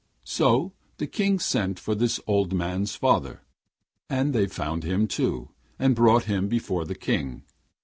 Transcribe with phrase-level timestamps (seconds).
[0.23, 3.43] So the King sent for this old man's father,
[4.09, 7.43] and they found him too, and brought him before the King.